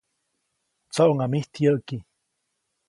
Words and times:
‒¡Tsoʼŋa 0.93 1.25
mijt 1.31 1.53
yäʼki!‒. 1.63 1.97